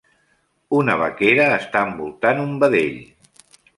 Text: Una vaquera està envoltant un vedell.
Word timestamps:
Una 0.77 0.95
vaquera 1.01 1.45
està 1.57 1.83
envoltant 1.91 2.43
un 2.47 2.57
vedell. 2.65 2.99